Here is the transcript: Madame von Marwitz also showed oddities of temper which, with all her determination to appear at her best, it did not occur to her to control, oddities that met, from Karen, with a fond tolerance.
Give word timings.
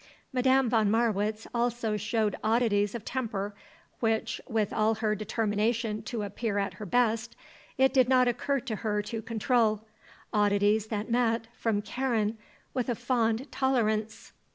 Madame 0.33 0.67
von 0.67 0.89
Marwitz 0.89 1.45
also 1.53 1.95
showed 1.95 2.35
oddities 2.43 2.95
of 2.95 3.05
temper 3.05 3.53
which, 3.99 4.41
with 4.49 4.73
all 4.73 4.95
her 4.95 5.13
determination 5.13 6.01
to 6.01 6.23
appear 6.23 6.57
at 6.57 6.73
her 6.73 6.87
best, 6.87 7.35
it 7.77 7.93
did 7.93 8.09
not 8.09 8.27
occur 8.27 8.59
to 8.59 8.77
her 8.77 9.03
to 9.03 9.21
control, 9.21 9.85
oddities 10.33 10.87
that 10.87 11.11
met, 11.11 11.45
from 11.53 11.83
Karen, 11.83 12.35
with 12.73 12.89
a 12.89 12.95
fond 12.95 13.47
tolerance. 13.51 14.33